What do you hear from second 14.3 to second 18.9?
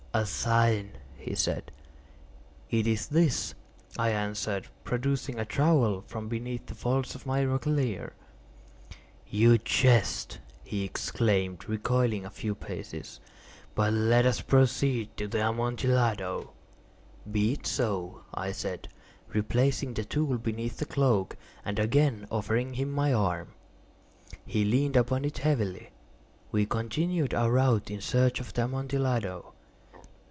proceed to the Amontillado." "Be it so," I said,